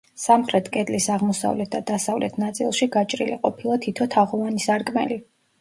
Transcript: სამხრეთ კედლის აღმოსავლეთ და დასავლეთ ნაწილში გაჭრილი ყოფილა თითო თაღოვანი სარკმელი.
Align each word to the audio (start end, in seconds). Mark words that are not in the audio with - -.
სამხრეთ 0.21 0.69
კედლის 0.77 1.05
აღმოსავლეთ 1.15 1.69
და 1.75 1.81
დასავლეთ 1.91 2.39
ნაწილში 2.45 2.87
გაჭრილი 2.97 3.39
ყოფილა 3.45 3.79
თითო 3.87 4.09
თაღოვანი 4.17 4.65
სარკმელი. 4.69 5.25